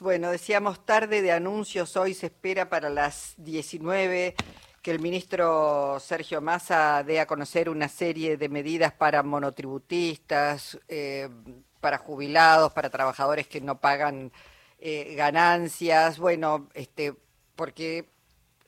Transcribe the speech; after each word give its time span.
Bueno, 0.00 0.32
decíamos 0.32 0.84
tarde 0.84 1.22
de 1.22 1.30
anuncios, 1.30 1.96
hoy 1.96 2.12
se 2.12 2.26
espera 2.26 2.68
para 2.68 2.90
las 2.90 3.34
19 3.36 4.34
que 4.82 4.90
el 4.90 4.98
ministro 4.98 6.00
Sergio 6.00 6.40
Massa 6.40 7.04
dé 7.06 7.20
a 7.20 7.26
conocer 7.26 7.68
una 7.68 7.88
serie 7.88 8.36
de 8.36 8.48
medidas 8.48 8.92
para 8.92 9.22
monotributistas, 9.22 10.76
eh, 10.88 11.28
para 11.80 11.98
jubilados, 11.98 12.72
para 12.72 12.90
trabajadores 12.90 13.46
que 13.46 13.60
no 13.60 13.80
pagan 13.80 14.32
eh, 14.80 15.14
ganancias, 15.14 16.18
bueno, 16.18 16.68
este, 16.74 17.14
porque 17.54 18.08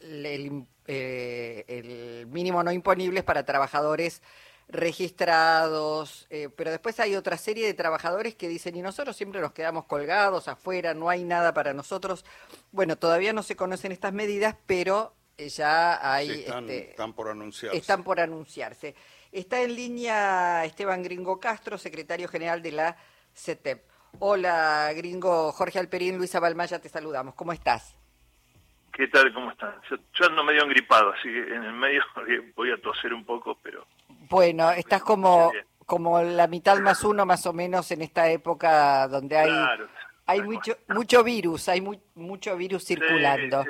el, 0.01 0.67
eh, 0.87 1.65
el 1.67 2.27
mínimo 2.29 2.63
no 2.63 2.71
imponible 2.71 3.21
es 3.21 3.25
para 3.25 3.45
trabajadores 3.45 4.23
registrados, 4.69 6.27
eh, 6.29 6.51
pero 6.55 6.71
después 6.71 7.01
hay 7.01 7.17
otra 7.17 7.39
serie 7.39 7.67
de 7.67 7.75
trabajadores 7.75 8.35
que 8.35 8.49
dicen, 8.49 8.77
y 8.77 8.83
nosotros 8.83 9.17
siempre 9.17 9.41
nos 9.41 9.53
quedamos 9.53 9.87
colgados 9.87 10.47
afuera, 10.47 10.93
no 10.93 11.09
hay 11.09 11.25
nada 11.25 11.55
para 11.55 11.73
nosotros. 11.73 12.25
Bueno, 12.71 12.97
todavía 12.97 13.33
no 13.33 13.43
se 13.43 13.57
conocen 13.57 13.93
estas 13.93 14.13
medidas, 14.13 14.57
pero 14.67 15.15
eh, 15.39 15.49
ya 15.49 16.13
hay... 16.13 16.45
Este, 16.47 16.91
están, 16.91 17.15
por 17.15 17.29
anunciarse. 17.29 17.79
Están 17.79 18.05
por 18.05 18.21
anunciarse. 18.21 18.95
Está 19.33 19.63
en 19.63 19.75
línea 19.75 20.65
Esteban 20.65 21.03
Gringo 21.03 21.41
Castro, 21.41 21.79
secretario 21.79 22.29
general 22.29 22.63
de 22.63 22.73
la 22.73 22.97
CETEP. 23.35 23.83
Hola, 24.19 24.91
Gringo. 24.95 25.53
Jorge 25.53 25.79
Alperín, 25.79 26.19
Luisa 26.19 26.41
Balmaya, 26.41 26.79
te 26.79 26.89
saludamos. 26.89 27.35
¿Cómo 27.35 27.53
estás? 27.53 27.95
¿Qué 28.93 29.07
tal? 29.09 29.33
¿Cómo 29.33 29.51
están? 29.51 29.75
Yo, 29.89 29.97
yo 30.13 30.27
ando 30.27 30.43
medio 30.43 30.65
engripado, 30.65 31.13
así 31.13 31.29
que 31.29 31.55
en 31.55 31.63
el 31.63 31.73
medio 31.73 32.03
voy 32.57 32.71
a 32.71 32.81
toser 32.83 33.15
un 33.15 33.25
poco, 33.25 33.57
pero 33.63 33.87
bueno, 34.29 34.71
estás 34.71 35.03
como, 35.03 35.53
como 35.87 36.21
la 36.23 36.47
mitad 36.47 36.79
más 36.81 37.03
uno 37.05 37.25
más 37.25 37.47
o 37.47 37.53
menos 37.53 37.91
en 37.91 38.03
esta 38.03 38.31
época 38.31 39.09
donde 39.09 39.39
hay, 39.39 39.51
hay 40.27 40.43
mucho, 40.43 40.77
mucho 40.89 41.25
virus, 41.25 41.69
hay 41.69 41.81
mucho 42.15 42.57
virus 42.57 42.85
circulando. 42.85 43.65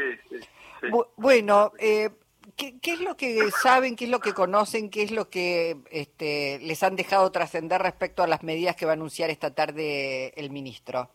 bueno, 1.16 1.72
eh, 1.78 2.10
¿qué, 2.56 2.78
es 2.82 3.00
lo 3.00 3.16
que 3.16 3.50
saben, 3.50 3.96
qué 3.96 4.06
es 4.06 4.10
lo 4.10 4.20
que 4.20 4.34
conocen, 4.34 4.90
qué 4.90 5.02
es 5.02 5.12
lo 5.12 5.30
que 5.30 5.76
este, 5.90 6.58
les 6.60 6.82
han 6.82 6.96
dejado 6.96 7.30
trascender 7.30 7.80
respecto 7.80 8.22
a 8.22 8.26
las 8.26 8.42
medidas 8.42 8.76
que 8.76 8.86
va 8.86 8.92
a 8.92 8.94
anunciar 8.94 9.30
esta 9.30 9.54
tarde 9.54 10.32
el 10.36 10.50
ministro? 10.50 11.10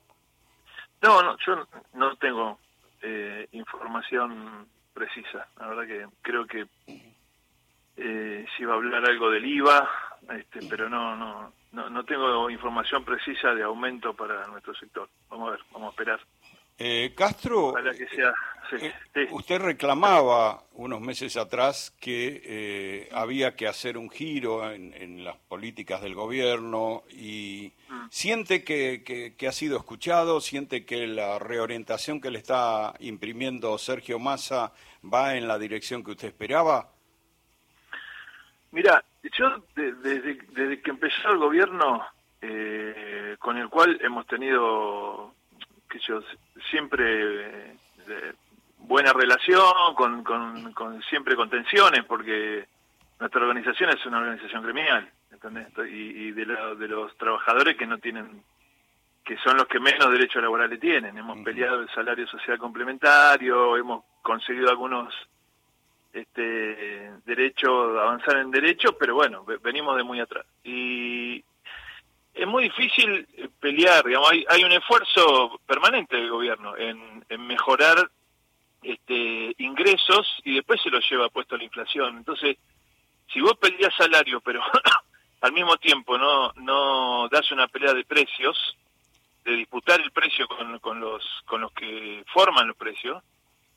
No, 1.02 1.22
no 1.22 1.38
yo 1.46 1.68
no 1.94 2.16
tengo 2.16 2.58
eh, 3.02 3.48
información 3.52 4.68
precisa. 4.94 5.48
La 5.60 5.68
verdad 5.68 5.88
que 5.88 6.08
creo 6.22 6.48
que 6.48 6.68
eh, 7.98 8.46
si 8.56 8.66
va 8.66 8.74
a 8.74 8.78
hablar 8.78 9.06
algo 9.06 9.30
del 9.30 9.46
IVA, 9.46 9.90
este, 10.38 10.60
pero 10.70 10.90
no, 10.90 11.16
no, 11.16 11.54
no, 11.72 11.90
no 11.90 12.04
tengo 12.06 12.50
información 12.50 13.04
precisa 13.04 13.54
de 13.54 13.64
aumento 13.64 14.14
para 14.14 14.48
nuestro 14.48 14.74
sector. 14.76 15.10
Vamos 15.30 15.50
a 15.50 15.52
ver, 15.52 15.60
vamos 15.72 15.88
a 15.88 15.92
esperar. 15.92 16.20
Eh, 16.78 17.14
Castro, 17.16 17.76
eh, 17.78 19.28
usted 19.32 19.62
reclamaba 19.62 20.64
unos 20.74 21.02
meses 21.02 21.38
atrás 21.38 21.94
que 22.00 22.42
eh, 22.44 23.10
había 23.12 23.56
que 23.56 23.68
hacer 23.68 23.96
un 23.96 24.10
giro 24.10 24.72
en, 24.72 25.24
las 25.24 25.38
políticas 25.38 26.02
del 26.02 26.16
gobierno 26.16 27.04
y 27.12 27.74
mm. 27.90 28.08
siente 28.10 28.64
que, 28.64 29.04
que, 29.38 29.48
ha 29.48 29.52
sido 29.52 29.78
escuchado, 29.78 30.42
siente 30.42 30.84
que 30.84 31.06
la 31.06 31.38
reorientación 31.38 32.20
que 32.20 32.32
le 32.32 32.40
está 32.40 32.96
imprimiendo 33.00 33.78
Sergio 33.78 34.18
Massa 34.18 34.74
va 35.06 35.38
en 35.38 35.48
la 35.48 35.60
dirección 35.60 36.04
que 36.04 36.12
usted 36.12 36.30
esperaba. 36.30 36.90
Mira, 38.74 39.04
yo 39.38 39.64
desde, 39.76 40.82
que 40.82 40.90
empezó 40.90 41.30
el 41.30 41.38
gobierno, 41.38 42.04
eh, 42.42 43.36
con 43.38 43.56
el 43.58 43.70
cual 43.70 44.00
hemos 44.02 44.26
tenido, 44.26 45.36
que 45.88 46.00
yo 46.00 46.22
siempre 46.72 47.76
eh, 48.08 48.34
buena 48.80 49.14
relación, 49.14 49.94
con, 49.96 50.24
con, 50.24 51.04
siempre 51.04 51.36
con 51.36 51.52
tensiones, 51.52 52.04
porque 52.06 52.68
nuestra 53.20 53.42
organización 53.42 53.92
es 53.92 54.04
una 54.08 54.18
organización 54.18 54.64
gremial, 54.64 55.08
¿entendés? 55.32 55.68
Y, 55.92 56.32
de, 56.32 56.44
de 56.44 56.88
los 56.88 57.16
trabajadores 57.18 57.78
que 57.78 57.86
no 57.86 58.00
tienen 58.00 58.44
que 59.24 59.38
son 59.38 59.56
los 59.56 59.68
que 59.68 59.80
menos 59.80 60.12
derechos 60.12 60.42
laborales 60.42 60.80
tienen. 60.80 61.18
Hemos 61.18 61.38
peleado 61.46 61.80
el 61.80 61.90
salario 61.92 62.28
social 62.28 62.58
complementario, 62.58 63.78
hemos 63.78 64.04
conseguido 64.22 64.70
algunos 64.70 65.14
este 66.14 67.12
derecho, 67.26 68.00
avanzar 68.00 68.38
en 68.38 68.52
derecho, 68.52 68.96
pero 68.98 69.16
bueno, 69.16 69.46
venimos 69.62 69.98
de 69.98 70.04
muy 70.04 70.20
atrás. 70.20 70.46
Y 70.64 71.44
es 72.34 72.48
muy 72.48 72.64
difícil 72.64 73.28
eh, 73.36 73.50
pelear, 73.60 74.06
digamos, 74.06 74.32
hay, 74.48 74.64
un 74.64 74.72
esfuerzo 74.72 75.60
permanente 75.66 76.16
del 76.16 76.30
gobierno 76.30 76.78
en, 76.78 77.24
mejorar 77.40 78.10
este, 78.82 79.56
ingresos 79.58 80.28
y 80.44 80.56
después 80.56 80.82
se 80.82 80.90
lo 80.90 81.00
lleva 81.00 81.30
puesto 81.30 81.58
la 81.58 81.64
inflación. 81.64 82.18
Entonces, 82.18 82.58
si 83.32 83.42
vos 83.42 83.58
peleas 83.58 83.94
salario, 83.96 84.40
pero 84.42 84.62
al 85.42 85.52
mismo 85.52 85.78
tiempo 85.78 86.18
no, 86.18 86.52
no 86.58 87.28
das 87.30 87.52
una 87.52 87.68
pelea 87.68 87.94
de 87.94 88.06
precios, 88.06 88.78
de 89.44 89.54
disputar 89.54 90.00
el 90.00 90.12
precio 90.12 90.48
con, 90.48 90.80
con, 90.80 91.00
los, 91.00 91.24
con 91.46 91.62
los 91.62 91.72
que 91.74 92.24
forman 92.32 92.68
los 92.68 92.78
precios, 92.78 93.22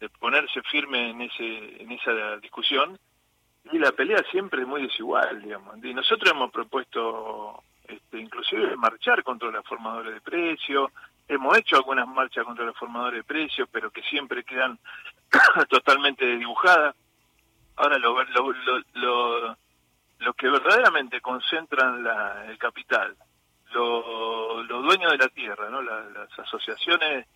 de 0.00 0.08
ponerse 0.08 0.60
firme 0.62 1.10
en 1.10 1.22
ese 1.22 1.82
en 1.82 1.90
esa 1.92 2.36
discusión 2.36 2.98
y 3.72 3.78
la 3.78 3.92
pelea 3.92 4.22
siempre 4.30 4.62
es 4.62 4.68
muy 4.68 4.82
desigual 4.82 5.42
digamos. 5.42 5.82
Y 5.82 5.94
nosotros 5.94 6.30
hemos 6.30 6.50
propuesto 6.50 7.62
este, 7.88 8.18
inclusive 8.18 8.76
marchar 8.76 9.22
contra 9.22 9.50
los 9.50 9.64
formadores 9.66 10.14
de 10.14 10.20
precios 10.20 10.90
hemos 11.28 11.56
hecho 11.58 11.76
algunas 11.76 12.06
marchas 12.06 12.44
contra 12.44 12.64
los 12.64 12.76
formadores 12.76 13.20
de 13.20 13.24
precios 13.24 13.68
pero 13.72 13.90
que 13.90 14.02
siempre 14.02 14.44
quedan 14.44 14.78
totalmente 15.68 16.26
dibujadas 16.36 16.94
ahora 17.76 17.98
lo 17.98 18.22
lo, 18.22 18.52
lo, 18.94 19.56
lo, 20.18 20.34
que 20.34 20.48
verdaderamente 20.48 21.20
concentran 21.20 22.04
la, 22.04 22.46
el 22.46 22.58
capital 22.58 23.16
los 23.72 24.84
dueños 24.84 25.12
de 25.12 25.18
la 25.18 25.28
tierra 25.28 25.68
no 25.70 25.82
las 25.82 26.38
asociaciones 26.38 27.26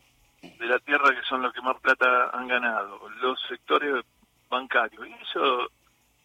de 0.43 0.67
la 0.67 0.79
tierra 0.79 1.15
que 1.15 1.27
son 1.29 1.43
los 1.43 1.53
que 1.53 1.61
más 1.61 1.79
plata 1.81 2.31
han 2.33 2.49
ganado, 2.49 3.09
los 3.21 3.41
sectores 3.49 4.05
bancarios, 4.49 5.07
y 5.07 5.13
eso, 5.23 5.69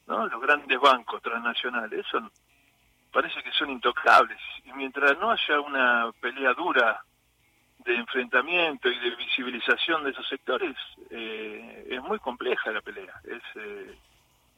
¿no? 0.07 0.27
Los 0.27 0.41
grandes 0.41 0.79
bancos 0.79 1.21
transnacionales, 1.21 2.05
eso 2.05 2.31
parece 3.15 3.41
que 3.41 3.51
son 3.53 3.69
intocables. 3.69 4.37
Y 4.65 4.73
mientras 4.73 5.17
no 5.17 5.31
haya 5.31 5.61
una 5.61 6.11
pelea 6.19 6.53
dura 6.53 7.01
de 7.85 7.95
enfrentamiento 7.95 8.89
y 8.89 8.99
de 8.99 9.15
visibilización 9.15 10.03
de 10.03 10.09
esos 10.11 10.27
sectores, 10.27 10.75
eh, 11.09 11.87
es 11.91 12.01
muy 12.01 12.19
compleja 12.19 12.71
la 12.71 12.81
pelea. 12.81 13.13
Es, 13.23 13.41
eh, 13.55 13.97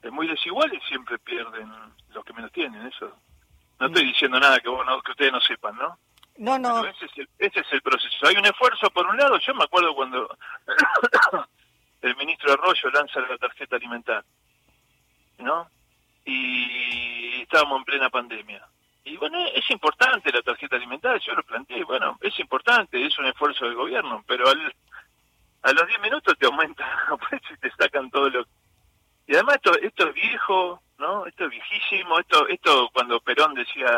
es 0.02 0.10
muy 0.12 0.26
desigual 0.26 0.74
y 0.74 0.80
siempre 0.88 1.18
pierden 1.18 1.70
los 2.12 2.24
que 2.24 2.32
menos 2.32 2.50
tienen. 2.50 2.84
Eso. 2.88 3.16
No 3.78 3.86
estoy 3.86 4.04
mm. 4.04 4.08
diciendo 4.08 4.40
nada 4.40 4.58
que, 4.58 4.68
vos 4.68 4.84
que 5.04 5.12
ustedes 5.12 5.32
no 5.32 5.40
sepan, 5.40 5.76
¿no? 5.76 5.96
No, 6.38 6.56
no. 6.56 6.86
ese, 6.86 7.06
es 7.38 7.72
el, 7.72 7.82
proceso. 7.82 8.26
Hay 8.26 8.36
un 8.36 8.46
esfuerzo 8.46 8.88
por 8.90 9.04
un 9.06 9.16
lado. 9.16 9.38
Yo 9.40 9.54
me 9.54 9.64
acuerdo 9.64 9.92
cuando 9.92 10.38
el 12.02 12.16
ministro 12.16 12.52
Arroyo 12.52 12.90
lanza 12.90 13.20
la 13.20 13.36
tarjeta 13.38 13.74
alimentar, 13.74 14.24
¿no? 15.38 15.68
Y 16.24 17.42
estábamos 17.42 17.78
en 17.78 17.84
plena 17.84 18.08
pandemia. 18.08 18.64
Y 19.02 19.16
bueno, 19.16 19.38
es 19.52 19.68
importante 19.70 20.30
la 20.30 20.42
tarjeta 20.42 20.76
alimentar, 20.76 21.18
yo 21.20 21.32
lo 21.34 21.42
planteé, 21.42 21.82
bueno, 21.82 22.18
es 22.20 22.38
importante, 22.38 23.04
es 23.04 23.18
un 23.18 23.24
esfuerzo 23.24 23.64
del 23.64 23.74
gobierno, 23.74 24.22
pero 24.26 24.48
al, 24.48 24.72
a 25.62 25.72
los 25.72 25.86
10 25.88 26.00
minutos 26.02 26.36
te 26.38 26.46
aumentan 26.46 26.86
y 27.50 27.56
te 27.56 27.70
sacan 27.72 28.10
todo 28.10 28.28
lo... 28.28 28.46
Y 29.26 29.34
además 29.34 29.56
esto, 29.56 29.72
esto 29.80 30.08
es 30.08 30.14
viejo, 30.14 30.82
¿no? 30.98 31.26
Esto 31.26 31.44
es 31.46 31.50
viejísimo, 31.50 32.18
esto, 32.20 32.46
esto 32.48 32.90
cuando 32.92 33.18
Perón 33.20 33.54
decía 33.54 33.88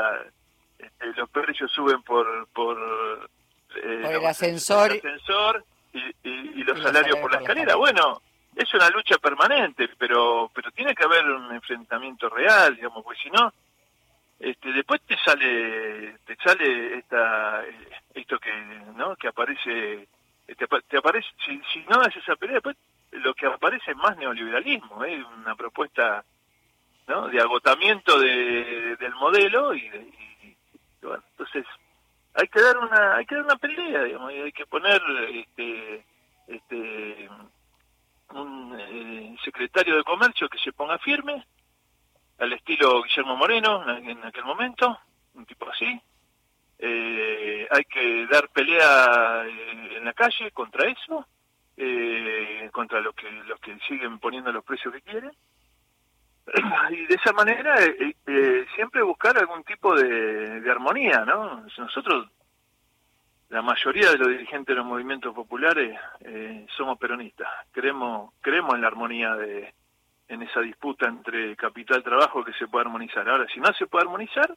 este, 1.00 1.20
los 1.20 1.30
precios 1.30 1.70
suben 1.72 2.02
por 2.02 2.48
por, 2.48 3.30
eh, 3.76 4.02
el 4.04 4.26
ascensor, 4.26 4.92
y, 4.92 6.64
los, 6.64 6.80
salarios 6.80 7.18
por 7.18 7.32
la 7.32 7.38
escalera. 7.40 7.74
Bueno, 7.74 8.22
es 8.54 8.72
una 8.74 8.88
lucha 8.90 9.16
permanente, 9.18 9.88
pero 9.98 10.50
pero 10.54 10.70
tiene 10.72 10.94
que 10.94 11.04
haber 11.04 11.24
un 11.24 11.52
enfrentamiento 11.52 12.28
real, 12.28 12.76
digamos, 12.76 13.02
porque 13.02 13.20
si 13.22 13.30
no, 13.30 13.52
este, 14.38 14.72
después 14.72 15.00
te 15.02 15.16
sale 15.18 16.18
te 16.26 16.36
sale 16.36 16.98
esta 16.98 17.64
esto 18.14 18.38
que 18.38 18.52
no 18.96 19.16
que 19.16 19.28
aparece 19.28 20.06
te, 20.46 20.96
aparece 20.96 21.28
si, 21.44 21.60
si 21.72 21.80
no 21.88 22.00
haces 22.00 22.22
esa 22.22 22.36
pelea 22.36 22.54
después 22.54 22.76
lo 23.12 23.34
que 23.34 23.46
aparece 23.46 23.90
es 23.90 23.96
más 23.96 24.16
neoliberalismo, 24.16 25.04
¿eh? 25.04 25.22
una 25.42 25.54
propuesta 25.56 26.24
¿no? 27.08 27.28
de 27.28 27.40
agotamiento 27.40 28.18
de, 28.18 28.96
del 28.96 29.14
modelo 29.14 29.74
y, 29.74 29.88
de, 29.88 30.19
bueno, 31.02 31.22
entonces 31.30 31.66
hay 32.34 32.48
que 32.48 32.60
dar 32.60 32.78
una 32.78 33.16
hay 33.16 33.26
que 33.26 33.34
dar 33.34 33.44
una 33.44 33.56
pelea, 33.56 34.04
digamos, 34.04 34.30
hay 34.30 34.52
que 34.52 34.66
poner 34.66 35.00
este 35.30 36.04
este 36.46 37.28
un 38.32 38.76
eh, 38.78 39.36
secretario 39.44 39.96
de 39.96 40.04
comercio 40.04 40.48
que 40.48 40.58
se 40.58 40.72
ponga 40.72 40.98
firme 40.98 41.44
al 42.38 42.52
estilo 42.52 43.02
Guillermo 43.02 43.36
Moreno 43.36 43.96
en 43.98 44.24
aquel 44.24 44.44
momento, 44.44 44.98
un 45.34 45.44
tipo 45.44 45.68
así, 45.68 46.00
eh, 46.78 47.68
hay 47.70 47.84
que 47.84 48.26
dar 48.26 48.48
pelea 48.48 49.44
eh, 49.46 49.96
en 49.96 50.04
la 50.04 50.12
calle 50.12 50.50
contra 50.52 50.88
eso, 50.88 51.26
contra 52.72 53.00
los 53.00 53.14
que 53.14 53.30
los 53.30 53.58
que 53.60 53.78
siguen 53.88 54.18
poniendo 54.18 54.52
los 54.52 54.64
precios 54.64 54.92
que 54.92 55.00
quieren 55.00 55.32
y 56.90 57.06
de 57.06 57.14
esa 57.14 57.32
manera 57.32 57.74
siempre 58.74 59.02
buscar 59.02 59.38
algún 59.38 59.62
tipo 59.64 59.94
de, 59.94 60.68
armonía, 60.70 61.24
¿no? 61.24 61.64
Nosotros, 61.78 62.28
la 63.48 63.62
mayoría 63.62 64.10
de 64.10 64.18
los 64.18 64.28
dirigentes 64.28 64.68
de 64.68 64.74
los 64.74 64.86
movimientos 64.86 65.34
populares 65.34 65.98
somos 66.76 66.98
peronistas, 66.98 67.48
creemos 67.72 68.32
creemos 68.40 68.74
en 68.74 68.80
la 68.80 68.86
armonía 68.88 69.34
de 69.34 69.74
en 70.30 70.42
esa 70.42 70.60
disputa 70.60 71.08
entre 71.08 71.56
capital 71.56 72.04
trabajo 72.04 72.44
que 72.44 72.52
se 72.52 72.68
puede 72.68 72.86
armonizar. 72.86 73.28
Ahora, 73.28 73.46
si 73.52 73.58
no 73.58 73.72
se 73.74 73.86
puede 73.88 74.04
armonizar, 74.04 74.56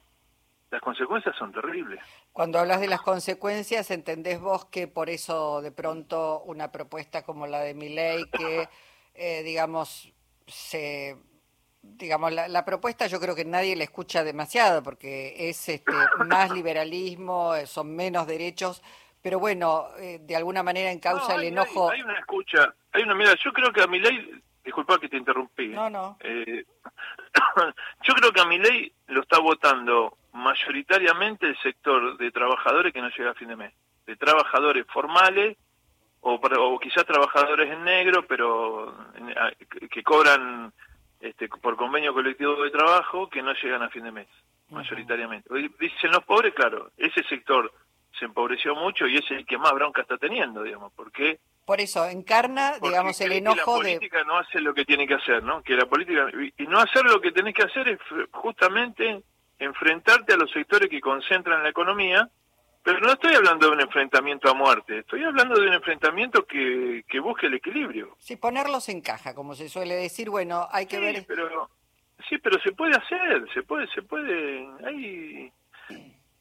las 0.70 0.80
consecuencias 0.80 1.36
son 1.36 1.52
terribles. 1.52 2.00
Cuando 2.32 2.58
hablas 2.58 2.80
de 2.80 2.86
las 2.86 3.00
consecuencias, 3.00 3.90
¿entendés 3.90 4.40
vos 4.40 4.64
que 4.66 4.86
por 4.86 5.10
eso 5.10 5.62
de 5.62 5.72
pronto 5.72 6.42
una 6.46 6.70
propuesta 6.70 7.22
como 7.22 7.46
la 7.46 7.60
de 7.60 7.74
mi 7.74 7.88
ley, 7.88 8.24
que 8.30 8.68
eh, 9.14 9.42
digamos, 9.42 10.12
se 10.46 11.16
digamos, 11.96 12.32
la, 12.32 12.64
propuesta 12.64 13.06
yo 13.06 13.20
creo 13.20 13.34
que 13.34 13.44
nadie 13.44 13.76
la 13.76 13.84
escucha 13.84 14.24
demasiado 14.24 14.82
porque 14.82 15.48
es 15.48 15.68
este, 15.68 15.92
más 16.26 16.50
liberalismo, 16.50 17.54
eh, 17.54 17.66
son 17.66 17.94
menos 17.94 18.26
derechos, 18.26 18.82
pero 19.22 19.38
bueno, 19.38 19.88
eh, 19.98 20.18
de 20.20 20.36
alguna 20.36 20.62
manera 20.62 20.90
en 20.90 21.00
causa 21.00 21.34
el 21.34 21.44
enojo. 21.44 21.90
Hay, 21.90 22.02
una 22.02 22.18
escucha, 22.18 22.74
hay 22.92 23.02
una, 23.02 23.14
mira, 23.14 23.34
yo 23.42 23.52
creo 23.52 23.72
que 23.72 23.82
a 23.82 23.86
mi 23.86 23.98
ley, 23.98 24.42
disculpa 24.64 24.98
que 24.98 25.08
te 25.08 25.16
interrumpí. 25.16 25.68
No, 25.68 25.88
no. 25.88 26.18
yo 28.02 28.14
creo 28.14 28.32
que 28.32 28.40
a 28.40 28.46
mi 28.46 28.58
ley 28.58 28.92
lo 29.08 29.22
está 29.22 29.38
votando 29.38 30.18
mayoritariamente 30.32 31.46
el 31.46 31.56
sector 31.58 32.18
de 32.18 32.30
trabajadores 32.30 32.92
que 32.92 33.00
no 33.00 33.08
llega 33.10 33.30
a 33.30 33.34
fin 33.34 33.48
de 33.48 33.56
mes, 33.56 33.72
de 34.06 34.16
trabajadores 34.16 34.84
formales 34.92 35.56
o, 36.20 36.34
o 36.34 36.78
quizás 36.78 37.04
trabajadores 37.04 37.70
en 37.70 37.84
negro, 37.84 38.26
pero 38.26 38.94
que 39.90 40.02
cobran 40.02 40.72
este, 41.20 41.48
por 41.48 41.76
convenio 41.76 42.12
colectivo 42.12 42.62
de 42.62 42.70
trabajo 42.70 43.28
que 43.28 43.42
no 43.42 43.52
llegan 43.54 43.82
a 43.82 43.90
fin 43.90 44.04
de 44.04 44.12
mes, 44.12 44.28
mayoritariamente. 44.70 45.48
Dicen 45.78 46.10
los 46.10 46.24
pobres, 46.24 46.54
claro, 46.54 46.90
ese 46.96 47.22
sector 47.24 47.72
se 48.18 48.24
empobreció 48.26 48.74
mucho 48.74 49.06
y 49.06 49.16
es 49.16 49.30
el 49.30 49.44
que 49.46 49.58
más 49.58 49.72
bronca 49.72 50.02
está 50.02 50.16
teniendo, 50.18 50.62
digamos, 50.62 50.92
porque 50.94 51.40
por 51.64 51.80
eso 51.80 52.04
encarna, 52.06 52.78
digamos, 52.78 53.18
el 53.22 53.32
enojo 53.32 53.78
de... 53.82 53.94
la 53.94 53.98
política 53.98 54.24
no 54.24 54.36
hace 54.36 54.60
lo 54.60 54.74
que 54.74 54.84
tiene 54.84 55.06
que 55.06 55.14
hacer, 55.14 55.42
¿no? 55.42 55.62
Que 55.62 55.74
la 55.74 55.86
política 55.86 56.26
y 56.58 56.66
no 56.66 56.78
hacer 56.78 57.04
lo 57.04 57.20
que 57.20 57.32
tenés 57.32 57.54
que 57.54 57.62
hacer 57.62 57.88
es 57.88 57.98
justamente 58.32 59.22
enfrentarte 59.58 60.34
a 60.34 60.36
los 60.36 60.50
sectores 60.50 60.90
que 60.90 61.00
concentran 61.00 61.62
la 61.62 61.70
economía, 61.70 62.28
pero 62.84 63.00
no 63.00 63.12
estoy 63.12 63.34
hablando 63.34 63.66
de 63.66 63.72
un 63.72 63.80
enfrentamiento 63.80 64.50
a 64.50 64.54
muerte, 64.54 64.98
estoy 64.98 65.24
hablando 65.24 65.58
de 65.58 65.68
un 65.68 65.72
enfrentamiento 65.72 66.44
que, 66.44 67.02
que 67.08 67.18
busque 67.18 67.46
el 67.46 67.54
equilibrio. 67.54 68.14
Sí, 68.18 68.36
ponerlos 68.36 68.90
en 68.90 69.00
caja, 69.00 69.34
como 69.34 69.54
se 69.54 69.70
suele 69.70 69.94
decir, 69.94 70.28
bueno, 70.28 70.68
hay 70.70 70.84
que 70.84 71.00
ver... 71.00 71.24
Pero, 71.26 71.70
sí, 72.28 72.36
pero 72.36 72.60
se 72.60 72.72
puede 72.72 72.94
hacer, 72.94 73.46
se 73.54 73.62
puede, 73.62 73.88
se 73.88 74.02
puede, 74.02 74.68
hay... 74.86 75.50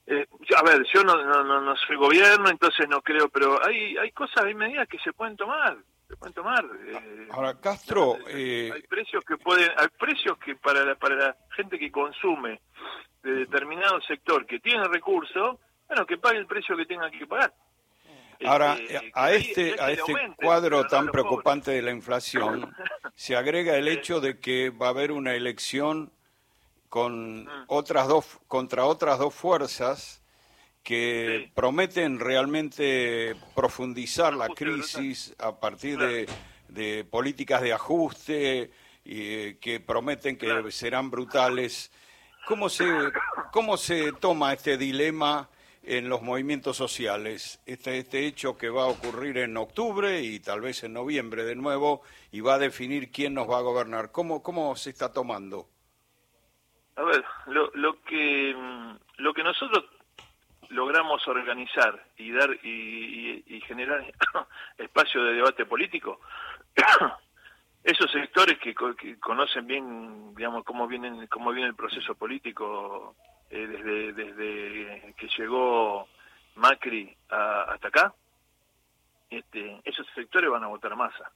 Eh, 0.05 0.27
a 0.57 0.63
ver, 0.63 0.83
yo 0.93 1.01
no, 1.05 1.15
no, 1.23 1.61
no, 1.61 1.75
soy 1.87 1.95
gobierno, 1.95 2.49
entonces 2.49 2.89
no 2.89 3.01
creo, 3.01 3.29
pero 3.29 3.65
hay, 3.65 3.95
hay 3.95 4.11
cosas, 4.11 4.43
hay 4.43 4.53
medidas 4.53 4.85
que 4.89 4.99
se 4.99 5.13
pueden 5.13 5.37
tomar 5.37 5.77
se 6.05 6.17
pueden 6.17 6.33
tomar. 6.33 6.63
Eh, 6.85 7.27
Ahora, 7.31 7.59
Castro... 7.59 8.17
Eh, 8.27 8.69
hay 8.71 8.81
precios 8.83 9.23
que 9.25 9.37
pueden, 9.37 9.71
hay 9.77 9.87
precios 9.97 10.37
que 10.39 10.55
para 10.57 10.83
la, 10.83 10.95
para 10.95 11.15
la 11.15 11.37
gente 11.55 11.79
que 11.79 11.89
consume 11.89 12.59
de 13.23 13.31
determinado 13.31 14.01
sector 14.01 14.45
que 14.45 14.59
tiene 14.59 14.83
recursos, 14.89 15.57
bueno, 15.87 16.05
que 16.05 16.17
pague 16.17 16.39
el 16.39 16.47
precio 16.47 16.75
que 16.77 16.85
tenga 16.85 17.09
que 17.11 17.25
pagar. 17.25 17.53
Ahora, 18.45 18.73
este, 18.73 19.11
a 19.13 19.31
este, 19.31 19.75
a 19.79 19.91
este 19.91 20.13
cuadro 20.35 20.85
tan 20.87 21.07
preocupante 21.07 21.71
de 21.71 21.81
la 21.81 21.91
inflación 21.91 22.73
se 23.15 23.35
agrega 23.35 23.77
el 23.77 23.87
hecho 23.87 24.19
de 24.19 24.39
que 24.39 24.69
va 24.69 24.87
a 24.87 24.89
haber 24.89 25.11
una 25.11 25.33
elección 25.33 26.11
con 26.89 27.45
mm. 27.45 27.65
otras 27.67 28.07
dos, 28.07 28.39
contra 28.47 28.85
otras 28.85 29.19
dos 29.19 29.33
fuerzas 29.33 30.23
que 30.83 31.49
prometen 31.55 32.19
realmente 32.19 33.35
profundizar 33.55 34.33
la 34.33 34.49
crisis 34.49 35.33
a 35.39 35.57
partir 35.57 35.97
de, 36.67 37.05
políticas 37.05 37.61
de 37.61 37.71
ajuste 37.71 38.71
y, 39.05 39.53
que 39.55 39.79
prometen 39.79 40.37
que 40.37 40.71
serán 40.71 41.09
brutales. 41.09 41.89
¿Cómo 42.45 42.67
se, 42.67 42.85
¿Cómo 43.53 43.77
se 43.77 44.11
toma 44.11 44.51
este 44.51 44.77
dilema 44.77 45.49
en 45.83 46.09
los 46.09 46.21
movimientos 46.21 46.77
sociales? 46.77 47.61
Este, 47.65 47.97
este 47.97 48.25
hecho 48.25 48.57
que 48.57 48.69
va 48.69 48.83
a 48.83 48.87
ocurrir 48.87 49.37
en 49.37 49.55
octubre 49.57 50.21
y 50.21 50.39
tal 50.39 50.61
vez 50.61 50.83
en 50.83 50.93
noviembre 50.93 51.43
de 51.43 51.55
nuevo 51.55 52.01
y 52.31 52.41
va 52.41 52.55
a 52.55 52.59
definir 52.59 53.11
quién 53.11 53.33
nos 53.33 53.49
va 53.49 53.59
a 53.59 53.61
gobernar. 53.61 54.11
¿Cómo, 54.11 54.41
cómo 54.41 54.75
se 54.75 54.89
está 54.89 55.13
tomando? 55.13 55.67
A 56.95 57.03
ver, 57.03 57.23
lo, 57.47 57.71
lo 57.73 58.01
que 58.01 58.55
lo 59.17 59.33
que 59.33 59.43
nosotros 59.43 59.85
logramos 60.69 61.25
organizar 61.27 62.03
y 62.17 62.31
dar 62.31 62.49
y, 62.63 63.61
generar 63.67 64.03
espacio 64.77 65.23
de 65.23 65.33
debate 65.33 65.65
político, 65.65 66.19
esos 67.83 68.11
sectores 68.11 68.57
que, 68.59 68.73
conocen 69.19 69.67
bien, 69.67 70.35
digamos, 70.35 70.63
cómo 70.65 70.87
viene, 70.87 71.27
cómo 71.29 71.51
viene 71.51 71.69
el 71.69 71.75
proceso 71.75 72.15
político 72.15 73.15
eh, 73.53 73.67
desde, 73.67 74.13
desde 74.13 75.13
que 75.15 75.27
llegó 75.37 76.07
Macri 76.55 77.15
hasta 77.29 77.87
acá, 77.87 78.13
este, 79.29 79.81
esos 79.83 80.07
sectores 80.15 80.49
van 80.49 80.63
a 80.63 80.67
votar 80.67 80.95
masa. 80.95 81.31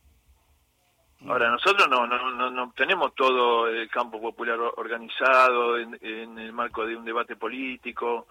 Ahora, 1.28 1.50
nosotros 1.50 1.88
no, 1.90 2.06
no, 2.06 2.52
no, 2.52 2.72
tenemos 2.76 3.16
todo 3.16 3.68
el 3.68 3.90
campo 3.90 4.22
popular 4.22 4.60
organizado 4.60 5.78
en, 5.78 5.98
en 6.02 6.38
el 6.38 6.54
marco 6.54 6.86
de 6.86 6.96
un 6.96 7.06
debate 7.06 7.36
político, 7.36 8.28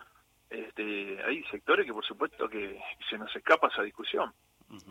este, 0.48 1.20
hay 1.24 1.42
sectores 1.44 1.84
que 1.84 1.92
por 1.92 2.04
supuesto 2.04 2.48
que 2.48 2.80
se 3.10 3.18
nos 3.18 3.34
escapa 3.34 3.68
esa 3.68 3.82
discusión. 3.82 4.32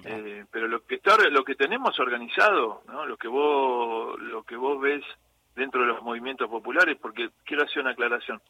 Eh, 0.05 0.45
pero 0.49 0.67
lo 0.67 0.85
que 0.85 0.95
está, 0.95 1.17
lo 1.29 1.43
que 1.43 1.55
tenemos 1.55 1.99
organizado, 1.99 2.83
¿no? 2.87 3.05
lo 3.05 3.17
que 3.17 3.27
vos 3.27 4.17
lo 4.21 4.43
que 4.43 4.55
vos 4.55 4.79
ves 4.79 5.03
dentro 5.53 5.81
de 5.81 5.87
los 5.87 6.01
movimientos 6.01 6.49
populares, 6.49 6.97
porque 7.01 7.29
quiero 7.43 7.63
hacer 7.63 7.81
una 7.81 7.91
aclaración. 7.91 8.41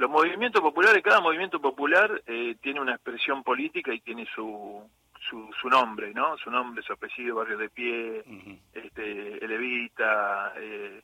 Los 0.00 0.08
movimientos 0.08 0.62
populares, 0.62 1.02
cada 1.02 1.20
movimiento 1.20 1.60
popular 1.60 2.22
eh, 2.26 2.56
tiene 2.62 2.80
una 2.80 2.94
expresión 2.94 3.42
política 3.42 3.92
y 3.92 4.00
tiene 4.00 4.26
su, 4.34 4.82
su, 5.28 5.50
su, 5.60 5.68
nombre, 5.68 6.14
¿no? 6.14 6.38
Su 6.38 6.50
nombre, 6.50 6.82
su 6.82 6.94
apellido, 6.94 7.36
Barrio 7.36 7.58
de 7.58 7.68
Pie, 7.68 8.24
este, 8.72 9.44
Elevita, 9.44 10.54
eh, 10.56 11.02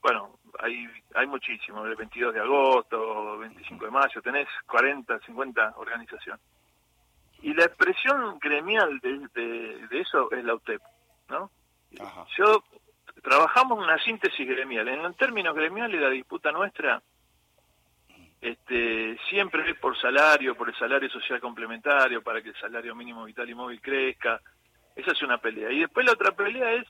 bueno, 0.00 0.38
hay, 0.60 0.88
hay 1.14 1.26
muchísimos, 1.26 1.86
el 1.86 1.94
22 1.94 2.32
de 2.32 2.40
agosto, 2.40 3.36
25 3.36 3.84
de 3.84 3.90
mayo, 3.90 4.22
tenés 4.22 4.48
40, 4.66 5.18
50 5.26 5.74
organizaciones. 5.76 6.40
Y 7.42 7.52
la 7.52 7.66
expresión 7.66 8.38
gremial 8.38 8.98
de, 9.00 9.28
de, 9.34 10.00
eso 10.00 10.32
es 10.32 10.42
la 10.42 10.54
UTEP, 10.54 10.80
¿no? 11.28 11.50
Yo 12.38 12.64
trabajamos 13.22 13.78
una 13.78 13.98
síntesis 13.98 14.48
gremial. 14.48 14.88
En 14.88 15.12
términos 15.16 15.54
gremiales, 15.54 16.00
la 16.00 16.08
disputa 16.08 16.50
nuestra 16.50 17.02
este, 18.40 19.18
siempre 19.28 19.68
es 19.70 19.76
por 19.78 19.98
salario, 20.00 20.54
por 20.54 20.68
el 20.68 20.76
salario 20.76 21.10
social 21.10 21.40
complementario, 21.40 22.22
para 22.22 22.40
que 22.40 22.50
el 22.50 22.56
salario 22.56 22.94
mínimo 22.94 23.24
vital 23.24 23.48
y 23.50 23.54
móvil 23.54 23.80
crezca. 23.80 24.40
Esa 24.94 25.12
es 25.12 25.22
una 25.22 25.38
pelea. 25.38 25.70
Y 25.72 25.80
después 25.80 26.06
la 26.06 26.12
otra 26.12 26.32
pelea 26.32 26.72
es 26.74 26.86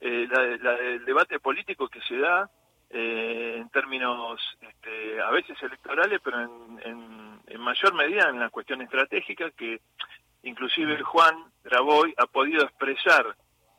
eh, 0.00 0.28
la, 0.30 0.74
el 0.76 1.04
debate 1.04 1.38
político 1.40 1.88
que 1.88 2.00
se 2.02 2.18
da 2.18 2.50
eh, 2.90 3.56
en 3.58 3.68
términos 3.70 4.40
este, 4.60 5.20
a 5.20 5.30
veces 5.30 5.62
electorales, 5.62 6.20
pero 6.22 6.40
en, 6.40 6.80
en, 7.46 7.60
mayor 7.60 7.94
medida 7.94 8.28
en 8.30 8.40
la 8.40 8.48
cuestión 8.48 8.80
estratégica 8.80 9.50
que 9.50 9.80
inclusive 10.42 11.00
Juan 11.02 11.36
Graboy 11.62 12.14
ha 12.16 12.26
podido 12.26 12.62
expresar 12.62 13.36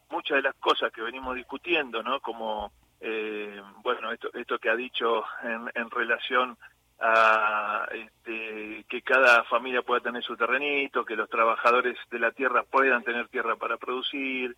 muchas 0.09 0.37
de 0.37 0.43
las 0.43 0.55
cosas 0.55 0.91
que 0.91 1.01
venimos 1.01 1.35
discutiendo, 1.35 2.03
¿no? 2.03 2.19
Como, 2.19 2.71
eh, 2.99 3.59
bueno, 3.81 4.11
esto, 4.11 4.29
esto 4.33 4.59
que 4.59 4.69
ha 4.69 4.75
dicho 4.75 5.23
en, 5.43 5.71
en 5.73 5.89
relación 5.89 6.57
a 7.01 7.87
este, 7.91 8.85
que 8.87 9.01
cada 9.01 9.43
familia 9.45 9.81
pueda 9.81 10.01
tener 10.01 10.23
su 10.23 10.37
terrenito, 10.37 11.03
que 11.03 11.15
los 11.15 11.29
trabajadores 11.29 11.97
de 12.11 12.19
la 12.19 12.31
tierra 12.31 12.63
puedan 12.63 13.03
tener 13.03 13.27
tierra 13.27 13.55
para 13.55 13.77
producir, 13.77 14.55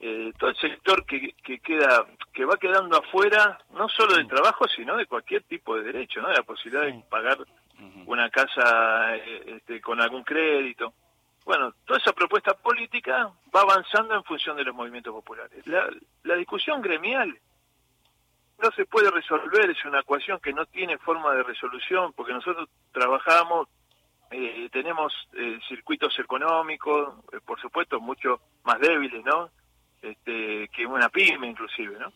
eh, 0.00 0.32
todo 0.38 0.50
el 0.50 0.56
sector 0.56 1.06
que, 1.06 1.34
que 1.42 1.60
queda 1.60 2.04
que 2.32 2.44
va 2.44 2.56
quedando 2.56 2.98
afuera 2.98 3.58
no 3.70 3.88
solo 3.88 4.16
del 4.16 4.26
trabajo 4.26 4.66
sino 4.68 4.96
de 4.96 5.06
cualquier 5.06 5.44
tipo 5.44 5.76
de 5.76 5.84
derecho 5.84 6.20
no 6.20 6.28
de 6.28 6.34
la 6.34 6.42
posibilidad 6.42 6.82
de 6.82 7.02
pagar 7.08 7.38
una 8.06 8.28
casa 8.28 9.16
eh, 9.16 9.54
este, 9.56 9.80
con 9.80 10.00
algún 10.00 10.24
crédito. 10.24 10.92
Bueno 11.44 11.72
toda 11.86 12.00
esa 12.00 12.12
propuesta 12.12 12.54
política 12.54 13.30
va 13.54 13.60
avanzando 13.60 14.14
en 14.14 14.24
función 14.24 14.56
de 14.56 14.64
los 14.64 14.74
movimientos 14.74 15.14
populares. 15.14 15.66
La, 15.66 15.88
la 16.24 16.34
discusión 16.34 16.82
gremial 16.82 17.38
no 18.64 18.70
se 18.72 18.86
puede 18.86 19.10
resolver 19.10 19.68
es 19.68 19.84
una 19.84 20.00
ecuación 20.00 20.40
que 20.40 20.54
no 20.54 20.64
tiene 20.64 20.96
forma 20.96 21.34
de 21.34 21.42
resolución 21.42 22.14
porque 22.14 22.32
nosotros 22.32 22.68
trabajamos 22.92 23.68
eh, 24.30 24.68
tenemos 24.72 25.12
eh, 25.34 25.60
circuitos 25.68 26.18
económicos, 26.18 27.14
eh, 27.32 27.38
por 27.44 27.60
supuesto, 27.60 28.00
mucho 28.00 28.40
más 28.64 28.80
débiles, 28.80 29.24
¿no? 29.24 29.50
Este, 30.02 30.68
que 30.68 30.84
una 30.84 31.08
pyme 31.08 31.46
inclusive, 31.46 31.96
¿no? 31.98 32.12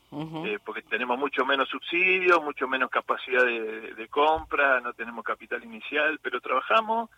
porque 0.64 0.83
tenemos 0.83 1.19
mucho 1.19 1.47
menos 1.47 1.69
subsidios, 1.71 2.43
mucho 2.43 2.69
menos 2.69 2.90
capacidad 2.90 3.43
de, 3.47 4.09
compra, 4.11 4.78
no 4.81 4.93
tenemos 4.93 5.25
capital 5.25 5.64
inicial, 5.64 6.19
pero 6.21 6.38
trabajamos, 6.40 7.09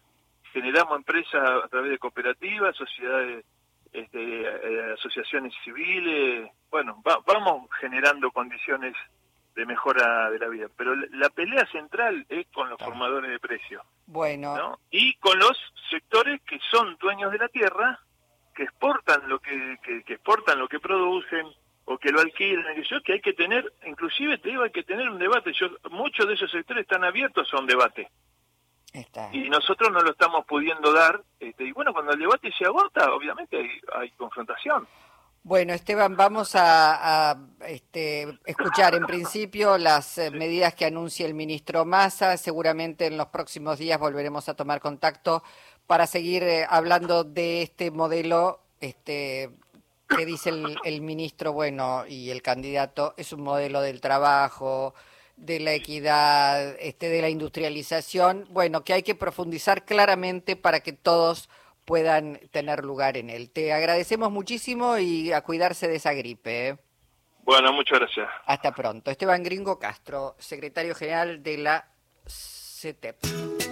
generamos 0.52 0.96
empresas 0.96 1.64
a 1.64 1.66
través 1.66 1.90
de 1.90 1.98
cooperativas, 1.98 2.76
sociedades, 2.76 3.44
este, 3.92 4.46
asociaciones 4.92 5.52
civiles, 5.64 6.48
bueno, 6.70 7.02
vamos 7.26 7.68
generando 7.80 8.30
condiciones 8.30 8.94
de 9.60 9.66
mejora 9.66 10.30
de 10.30 10.38
la 10.38 10.48
vida. 10.48 10.68
Pero 10.74 10.94
la 10.94 11.28
pelea 11.28 11.66
central 11.66 12.24
es 12.28 12.46
con 12.48 12.70
los 12.70 12.78
formadores 12.78 13.30
de 13.30 13.38
precios. 13.38 13.82
Bueno. 14.06 14.78
Y 14.90 15.14
con 15.16 15.38
los 15.38 15.56
sectores 15.90 16.40
que 16.42 16.58
son 16.70 16.96
dueños 16.98 17.30
de 17.30 17.38
la 17.38 17.48
tierra, 17.48 18.00
que 18.54 18.62
exportan 18.62 19.28
lo 19.28 19.38
que, 19.38 19.76
que, 19.82 20.14
exportan 20.14 20.58
lo 20.58 20.66
que 20.66 20.80
producen 20.80 21.46
o 21.84 21.98
que 21.98 22.10
lo 22.10 22.20
alquilan, 22.20 22.74
que 22.74 22.84
yo 22.84 23.02
que 23.02 23.14
hay 23.14 23.20
que 23.20 23.34
tener, 23.34 23.70
inclusive 23.86 24.38
te 24.38 24.48
digo, 24.48 24.62
hay 24.62 24.70
que 24.70 24.82
tener 24.82 25.10
un 25.10 25.18
debate. 25.18 25.52
Yo, 25.52 25.68
muchos 25.90 26.26
de 26.26 26.34
esos 26.34 26.50
sectores 26.50 26.82
están 26.82 27.04
abiertos 27.04 27.52
a 27.52 27.58
un 27.58 27.66
debate. 27.66 28.08
Y 29.32 29.48
nosotros 29.50 29.92
no 29.92 30.00
lo 30.00 30.10
estamos 30.10 30.44
pudiendo 30.46 30.92
dar. 30.92 31.20
Este, 31.38 31.64
y 31.64 31.72
bueno, 31.72 31.92
cuando 31.92 32.12
el 32.12 32.18
debate 32.18 32.50
se 32.58 32.64
agota, 32.64 33.12
obviamente 33.12 33.56
hay, 33.58 33.70
hay 33.94 34.10
confrontación. 34.12 34.88
Bueno, 35.50 35.72
Esteban, 35.74 36.16
vamos 36.16 36.52
a, 36.54 37.36
este, 37.66 38.38
escuchar 38.46 38.94
en 38.94 39.04
principio 39.04 39.78
las 39.78 40.16
eh, 40.16 40.30
medidas 40.30 40.76
que 40.76 40.84
anuncia 40.84 41.26
el 41.26 41.34
ministro 41.34 41.84
Massa. 41.84 42.36
Seguramente 42.36 43.06
en 43.06 43.16
los 43.16 43.26
próximos 43.26 43.76
días 43.76 43.98
volveremos 43.98 44.48
a 44.48 44.54
tomar 44.54 44.80
contacto 44.80 45.42
para 45.88 46.06
seguir 46.06 46.44
eh, 46.44 46.66
hablando 46.70 47.24
de 47.24 47.62
este 47.62 47.90
modelo 47.90 48.60
este, 48.80 49.50
que 50.08 50.24
dice 50.24 50.52
el, 50.84 51.02
ministro, 51.02 51.52
bueno, 51.52 52.04
y 52.06 52.30
el 52.30 52.42
candidato, 52.42 53.14
es 53.16 53.32
un 53.32 53.40
modelo 53.40 53.80
del 53.80 54.00
trabajo, 54.00 54.94
de 55.36 55.58
la 55.58 55.72
equidad, 55.72 56.76
este, 56.78 57.08
de 57.08 57.22
la 57.22 57.28
industrialización, 57.28 58.46
bueno, 58.50 58.84
que 58.84 58.92
hay 58.92 59.02
que 59.02 59.16
profundizar 59.16 59.84
claramente 59.84 60.54
para 60.54 60.78
que 60.78 60.92
todos 60.92 61.48
puedan 61.84 62.40
tener 62.50 62.84
lugar 62.84 63.16
en 63.16 63.30
él. 63.30 63.50
Te 63.50 63.72
agradecemos 63.72 64.30
muchísimo 64.30 64.98
y 64.98 65.32
a 65.32 65.42
cuidarse 65.42 65.88
de 65.88 65.96
esa 65.96 66.12
gripe. 66.12 66.68
¿eh? 66.68 66.78
Bueno, 67.42 67.72
muchas 67.72 67.98
gracias. 67.98 68.28
Hasta 68.46 68.72
pronto. 68.72 69.10
Esteban 69.10 69.42
Gringo 69.42 69.78
Castro, 69.78 70.36
secretario 70.38 70.94
general 70.94 71.42
de 71.42 71.58
la 71.58 71.88
CETEP. 72.26 73.69